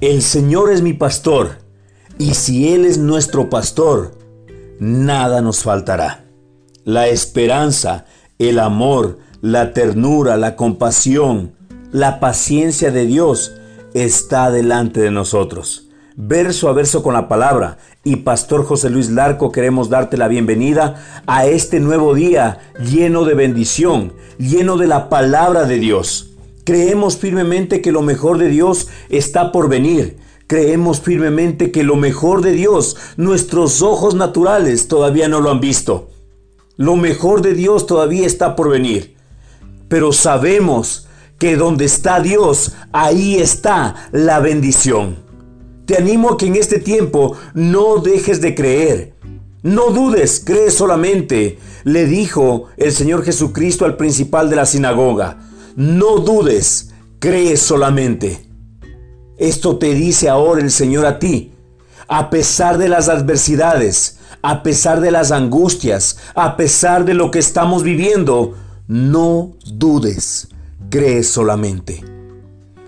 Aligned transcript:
El 0.00 0.22
Señor 0.22 0.72
es 0.72 0.80
mi 0.80 0.94
pastor, 0.94 1.58
y 2.16 2.32
si 2.32 2.72
Él 2.72 2.86
es 2.86 2.96
nuestro 2.96 3.50
pastor, 3.50 4.16
nada 4.78 5.42
nos 5.42 5.62
faltará. 5.62 6.24
La 6.84 7.08
esperanza, 7.08 8.06
el 8.38 8.60
amor, 8.60 9.18
la 9.42 9.74
ternura, 9.74 10.38
la 10.38 10.56
compasión, 10.56 11.52
la 11.92 12.18
paciencia 12.18 12.90
de 12.90 13.04
Dios 13.04 13.52
está 13.92 14.50
delante 14.50 15.00
de 15.00 15.10
nosotros. 15.10 15.90
Verso 16.16 16.70
a 16.70 16.72
verso 16.72 17.02
con 17.02 17.12
la 17.12 17.28
palabra. 17.28 17.76
Y 18.02 18.16
Pastor 18.16 18.64
José 18.64 18.88
Luis 18.88 19.10
Larco 19.10 19.52
queremos 19.52 19.90
darte 19.90 20.16
la 20.16 20.28
bienvenida 20.28 21.22
a 21.26 21.44
este 21.44 21.78
nuevo 21.78 22.14
día 22.14 22.58
lleno 22.82 23.24
de 23.24 23.34
bendición, 23.34 24.14
lleno 24.38 24.78
de 24.78 24.86
la 24.86 25.10
palabra 25.10 25.64
de 25.64 25.78
Dios. 25.78 26.29
Creemos 26.64 27.16
firmemente 27.16 27.80
que 27.80 27.92
lo 27.92 28.02
mejor 28.02 28.38
de 28.38 28.48
Dios 28.48 28.88
está 29.08 29.52
por 29.52 29.68
venir. 29.68 30.18
Creemos 30.46 31.00
firmemente 31.00 31.70
que 31.70 31.84
lo 31.84 31.96
mejor 31.96 32.42
de 32.42 32.52
Dios, 32.52 32.96
nuestros 33.16 33.82
ojos 33.82 34.14
naturales 34.14 34.88
todavía 34.88 35.28
no 35.28 35.40
lo 35.40 35.50
han 35.50 35.60
visto. 35.60 36.10
Lo 36.76 36.96
mejor 36.96 37.42
de 37.42 37.54
Dios 37.54 37.86
todavía 37.86 38.26
está 38.26 38.56
por 38.56 38.68
venir. 38.68 39.14
Pero 39.88 40.12
sabemos 40.12 41.06
que 41.38 41.56
donde 41.56 41.84
está 41.84 42.20
Dios, 42.20 42.72
ahí 42.92 43.36
está 43.36 44.08
la 44.12 44.40
bendición. 44.40 45.16
Te 45.86 45.96
animo 45.96 46.30
a 46.30 46.36
que 46.36 46.46
en 46.46 46.56
este 46.56 46.78
tiempo 46.78 47.36
no 47.54 47.96
dejes 47.98 48.40
de 48.40 48.54
creer. 48.54 49.14
No 49.62 49.90
dudes, 49.90 50.42
cree 50.44 50.70
solamente, 50.70 51.58
le 51.84 52.06
dijo 52.06 52.66
el 52.76 52.92
Señor 52.92 53.24
Jesucristo 53.24 53.84
al 53.84 53.96
principal 53.96 54.48
de 54.50 54.56
la 54.56 54.66
sinagoga. 54.66 55.49
No 55.76 56.18
dudes, 56.18 56.90
cree 57.18 57.56
solamente. 57.56 58.46
Esto 59.38 59.78
te 59.78 59.94
dice 59.94 60.28
ahora 60.28 60.60
el 60.60 60.70
Señor 60.70 61.06
a 61.06 61.18
ti. 61.18 61.52
A 62.08 62.28
pesar 62.28 62.76
de 62.76 62.88
las 62.88 63.08
adversidades, 63.08 64.18
a 64.42 64.62
pesar 64.62 65.00
de 65.00 65.10
las 65.10 65.30
angustias, 65.30 66.18
a 66.34 66.56
pesar 66.56 67.04
de 67.04 67.14
lo 67.14 67.30
que 67.30 67.38
estamos 67.38 67.82
viviendo, 67.82 68.54
no 68.88 69.52
dudes, 69.66 70.48
cree 70.88 71.22
solamente. 71.22 72.02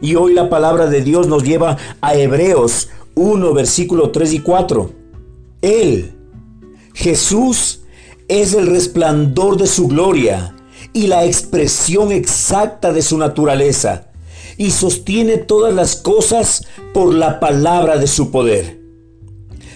Y 0.01 0.17
hoy 0.17 0.35
la 0.35 0.51
palabra 0.51 0.87
de 0.87 1.03
Dios 1.03 1.29
nos 1.29 1.45
lleva 1.45 1.77
a 2.01 2.15
Hebreos 2.17 2.89
1, 3.15 3.55
versículo 3.55 4.11
3 4.11 4.33
y 4.33 4.39
4. 4.41 4.91
Él, 5.63 6.13
Jesús, 6.95 7.83
es 8.27 8.55
el 8.55 8.67
resplandor 8.67 9.57
de 9.57 9.69
su 9.69 9.87
gloria 9.87 10.55
y 10.93 11.07
la 11.07 11.25
expresión 11.25 12.13
exacta 12.13 12.93
de 12.93 13.03
su 13.03 13.19
naturaleza, 13.19 14.09
y 14.57 14.71
sostiene 14.71 15.39
todas 15.39 15.75
las 15.75 15.97
cosas 15.97 16.67
por 16.93 17.15
la 17.15 17.41
palabra 17.41 17.97
de 17.97 18.07
su 18.07 18.31
poder. 18.31 18.81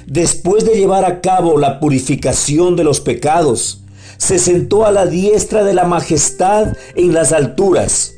Después 0.06 0.64
de 0.64 0.76
llevar 0.76 1.04
a 1.04 1.20
cabo 1.20 1.58
la 1.58 1.80
purificación 1.80 2.76
de 2.76 2.84
los 2.84 3.00
pecados, 3.00 3.82
se 4.18 4.38
sentó 4.38 4.86
a 4.86 4.92
la 4.92 5.06
diestra 5.06 5.64
de 5.64 5.74
la 5.74 5.84
majestad 5.84 6.76
en 6.94 7.12
las 7.12 7.32
alturas, 7.32 8.14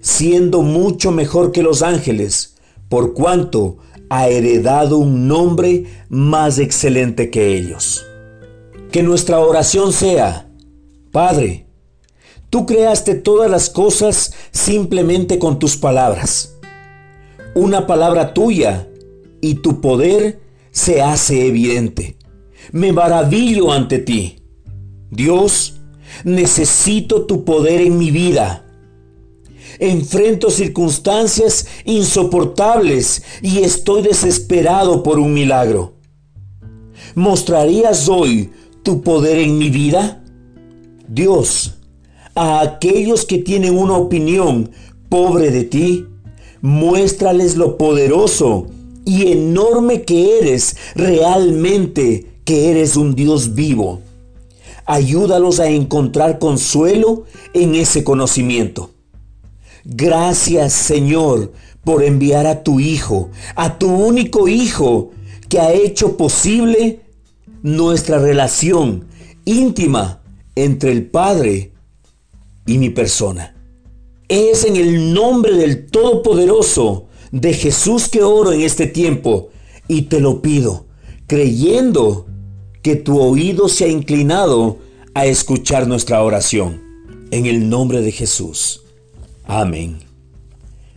siendo 0.00 0.62
mucho 0.62 1.10
mejor 1.10 1.52
que 1.52 1.62
los 1.62 1.82
ángeles, 1.82 2.56
por 2.88 3.14
cuanto 3.14 3.78
ha 4.10 4.28
heredado 4.28 4.98
un 4.98 5.26
nombre 5.26 5.86
más 6.08 6.58
excelente 6.58 7.30
que 7.30 7.56
ellos. 7.56 8.04
Que 8.92 9.02
nuestra 9.02 9.40
oración 9.40 9.92
sea, 9.92 10.48
Padre, 11.10 11.63
Tú 12.54 12.66
creaste 12.66 13.16
todas 13.16 13.50
las 13.50 13.68
cosas 13.68 14.32
simplemente 14.52 15.40
con 15.40 15.58
tus 15.58 15.76
palabras. 15.76 16.54
Una 17.56 17.88
palabra 17.88 18.32
tuya 18.32 18.88
y 19.40 19.54
tu 19.54 19.80
poder 19.80 20.40
se 20.70 21.02
hace 21.02 21.48
evidente. 21.48 22.16
Me 22.70 22.92
maravillo 22.92 23.72
ante 23.72 23.98
ti. 23.98 24.36
Dios, 25.10 25.80
necesito 26.22 27.26
tu 27.26 27.44
poder 27.44 27.80
en 27.80 27.98
mi 27.98 28.12
vida. 28.12 28.64
Enfrento 29.80 30.48
circunstancias 30.48 31.66
insoportables 31.84 33.24
y 33.42 33.64
estoy 33.64 34.02
desesperado 34.02 35.02
por 35.02 35.18
un 35.18 35.34
milagro. 35.34 35.94
¿Mostrarías 37.16 38.08
hoy 38.08 38.52
tu 38.84 39.02
poder 39.02 39.38
en 39.38 39.58
mi 39.58 39.70
vida? 39.70 40.22
Dios, 41.08 41.80
a 42.34 42.60
aquellos 42.60 43.24
que 43.24 43.38
tienen 43.38 43.76
una 43.76 43.96
opinión 43.96 44.70
pobre 45.08 45.50
de 45.50 45.64
ti, 45.64 46.06
muéstrales 46.60 47.56
lo 47.56 47.76
poderoso 47.76 48.66
y 49.04 49.30
enorme 49.32 50.02
que 50.02 50.38
eres 50.38 50.76
realmente, 50.94 52.26
que 52.44 52.70
eres 52.70 52.96
un 52.96 53.14
Dios 53.14 53.54
vivo. 53.54 54.00
Ayúdalos 54.86 55.60
a 55.60 55.68
encontrar 55.68 56.38
consuelo 56.38 57.24
en 57.52 57.74
ese 57.74 58.04
conocimiento. 58.04 58.90
Gracias 59.84 60.72
Señor 60.72 61.52
por 61.84 62.02
enviar 62.02 62.46
a 62.46 62.62
tu 62.62 62.80
Hijo, 62.80 63.30
a 63.54 63.78
tu 63.78 63.90
único 63.90 64.48
Hijo, 64.48 65.10
que 65.48 65.60
ha 65.60 65.72
hecho 65.72 66.16
posible 66.16 67.00
nuestra 67.62 68.18
relación 68.18 69.04
íntima 69.44 70.22
entre 70.54 70.92
el 70.92 71.06
Padre 71.06 71.73
y 72.66 72.78
mi 72.78 72.90
persona. 72.90 73.54
Es 74.28 74.64
en 74.64 74.76
el 74.76 75.12
nombre 75.12 75.52
del 75.56 75.86
Todopoderoso 75.86 77.06
de 77.30 77.52
Jesús 77.52 78.08
que 78.08 78.22
oro 78.22 78.52
en 78.52 78.60
este 78.62 78.86
tiempo 78.86 79.50
y 79.88 80.02
te 80.02 80.20
lo 80.20 80.40
pido, 80.40 80.86
creyendo 81.26 82.26
que 82.82 82.96
tu 82.96 83.20
oído 83.20 83.68
se 83.68 83.84
ha 83.84 83.88
inclinado 83.88 84.78
a 85.14 85.26
escuchar 85.26 85.86
nuestra 85.86 86.22
oración. 86.22 86.82
En 87.30 87.46
el 87.46 87.68
nombre 87.68 88.00
de 88.00 88.12
Jesús. 88.12 88.82
Amén. 89.46 89.98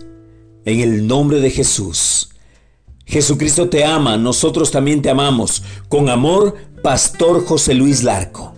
En 0.64 0.80
el 0.80 1.08
nombre 1.08 1.40
de 1.40 1.50
Jesús. 1.50 2.35
Jesucristo 3.06 3.70
te 3.70 3.86
ama, 3.86 4.18
nosotros 4.18 4.72
también 4.72 5.02
te 5.02 5.10
amamos. 5.10 5.64
Con 5.90 6.10
amor, 6.10 6.56
Pastor 6.82 7.46
José 7.46 7.74
Luis 7.74 8.04
Larco. 8.04 8.55